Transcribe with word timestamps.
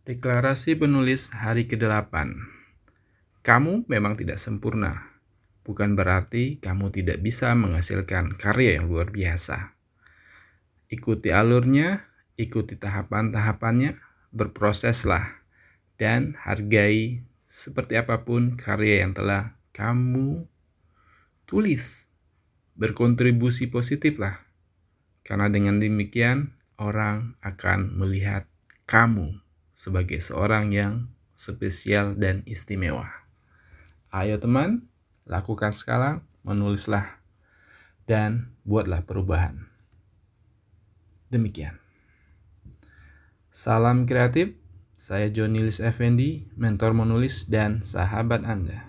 Deklarasi 0.00 0.80
penulis 0.80 1.28
hari 1.28 1.68
ke-8 1.68 2.32
Kamu 3.44 3.84
memang 3.84 4.16
tidak 4.16 4.40
sempurna. 4.40 5.20
Bukan 5.60 5.92
berarti 5.92 6.56
kamu 6.56 6.88
tidak 6.88 7.20
bisa 7.20 7.52
menghasilkan 7.52 8.32
karya 8.32 8.80
yang 8.80 8.88
luar 8.88 9.12
biasa. 9.12 9.76
Ikuti 10.88 11.36
alurnya, 11.36 12.08
ikuti 12.40 12.80
tahapan-tahapannya, 12.80 14.00
berproseslah, 14.32 15.44
dan 16.00 16.32
hargai 16.48 17.20
seperti 17.44 18.00
apa 18.00 18.24
pun 18.24 18.56
karya 18.56 19.04
yang 19.04 19.12
telah 19.12 19.60
kamu 19.76 20.48
tulis. 21.44 22.08
Berkontribusi 22.72 23.68
positiflah, 23.68 24.48
karena 25.28 25.52
dengan 25.52 25.76
demikian 25.76 26.56
orang 26.80 27.36
akan 27.44 28.00
melihat 28.00 28.48
kamu 28.88 29.49
sebagai 29.80 30.20
seorang 30.20 30.76
yang 30.76 31.08
spesial 31.32 32.12
dan 32.12 32.44
istimewa. 32.44 33.08
Ayo 34.12 34.36
teman, 34.36 34.92
lakukan 35.24 35.72
sekarang, 35.72 36.20
menulislah 36.44 37.16
dan 38.04 38.52
buatlah 38.68 39.00
perubahan. 39.08 39.64
Demikian. 41.32 41.80
Salam 43.48 44.04
kreatif, 44.04 44.52
saya 44.92 45.32
Jonilis 45.32 45.80
Effendi, 45.80 46.44
mentor 46.60 46.92
menulis 46.92 47.48
dan 47.48 47.80
sahabat 47.80 48.44
Anda. 48.44 48.76